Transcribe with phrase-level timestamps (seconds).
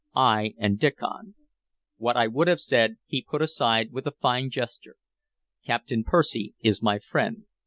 [0.15, 1.35] "I and Diccon"
[1.97, 4.95] What I would have said he put aside with a fine gesture.
[5.63, 7.45] "Captain Percy is my friend.